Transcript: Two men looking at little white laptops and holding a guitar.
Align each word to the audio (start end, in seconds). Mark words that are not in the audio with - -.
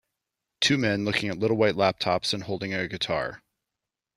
Two 0.61 0.79
men 0.79 1.05
looking 1.05 1.29
at 1.29 1.37
little 1.37 1.57
white 1.57 1.75
laptops 1.75 2.33
and 2.33 2.45
holding 2.45 2.73
a 2.73 2.87
guitar. 2.87 3.43